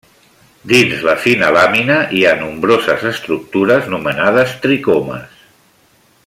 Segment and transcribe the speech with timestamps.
[0.69, 5.41] Dins la fina làmina hi ha nombroses estructures nomenades tricomes.